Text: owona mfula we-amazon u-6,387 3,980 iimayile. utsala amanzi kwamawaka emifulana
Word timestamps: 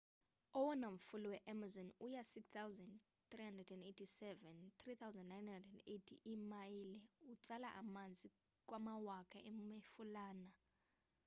owona 0.57 0.87
mfula 0.97 1.27
we-amazon 1.33 1.89
u-6,387 2.05 4.37
3,980 4.79 6.15
iimayile. 6.31 6.99
utsala 7.33 7.67
amanzi 7.81 8.27
kwamawaka 8.67 9.37
emifulana 9.49 10.49